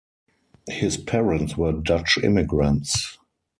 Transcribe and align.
His 0.67 0.97
parents 0.97 1.55
were 1.55 1.73
Dutch 1.73 2.17
immigrants. 2.23 3.19